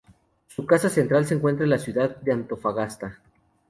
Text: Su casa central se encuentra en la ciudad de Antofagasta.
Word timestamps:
Su 0.47 0.65
casa 0.65 0.89
central 0.89 1.27
se 1.27 1.35
encuentra 1.35 1.63
en 1.63 1.69
la 1.69 1.77
ciudad 1.77 2.15
de 2.21 2.31
Antofagasta. 2.31 3.19